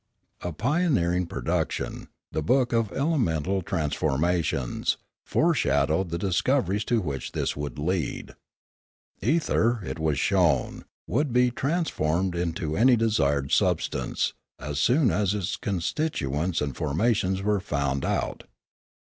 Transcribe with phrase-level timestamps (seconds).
[0.41, 7.55] A pioneering production, the book of elemental trans formations, foreshadowed the discoveries to which this
[7.55, 8.33] would lead.
[9.21, 15.35] Ether, it was shown, would be trans formed into any desired substance, as soon as
[15.35, 18.45] its con stituents and formation were found out.